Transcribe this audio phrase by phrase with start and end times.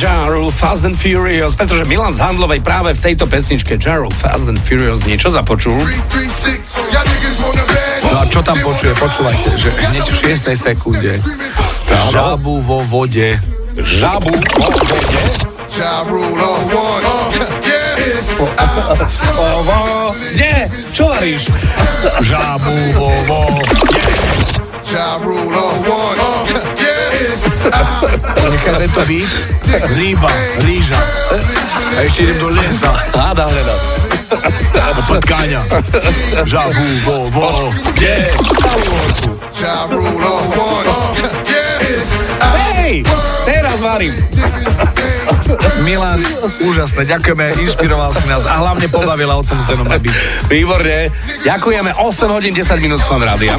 [0.00, 4.56] Jarul Fast and Furious, pretože Milan z Handlovej práve v tejto pesničke Jarul Fast and
[4.56, 5.76] Furious niečo započul.
[8.10, 8.96] No a čo tam počuje?
[8.96, 10.56] Počúvajte, že hneď v 6.
[10.56, 11.12] sekunde
[12.10, 13.36] žabu vo vode.
[13.78, 15.22] Žabu vo vode?
[20.34, 20.54] Kde?
[20.90, 21.42] Čo varíš?
[22.24, 23.62] Žabu vo vode.
[28.50, 29.30] Nechaj tento beat.
[29.94, 30.30] Ryba,
[30.66, 30.98] rýža.
[31.94, 32.90] A ešte idem do lesa.
[33.14, 33.82] Háda hľadať.
[34.96, 35.60] Do potkáňa.
[36.46, 38.16] Žabu vo vode.
[42.74, 42.94] Hej,
[43.46, 44.14] teraz varím.
[45.82, 46.22] Milan,
[46.62, 50.14] úžasné, ďakujeme, inšpiroval si nás a hlavne pobavila o tom s Denom Rabík.
[50.46, 51.10] Výborne.
[51.42, 53.58] Ďakujeme 8 hodín 10 minút fan rádia.